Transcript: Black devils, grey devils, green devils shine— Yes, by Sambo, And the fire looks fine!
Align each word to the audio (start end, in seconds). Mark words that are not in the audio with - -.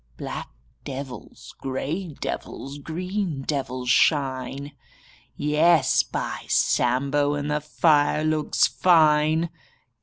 Black 0.17 0.49
devils, 0.83 1.53
grey 1.59 2.15
devils, 2.19 2.79
green 2.79 3.43
devils 3.43 3.91
shine— 3.91 4.71
Yes, 5.35 6.01
by 6.01 6.45
Sambo, 6.47 7.35
And 7.35 7.51
the 7.51 7.61
fire 7.61 8.23
looks 8.23 8.65
fine! 8.65 9.51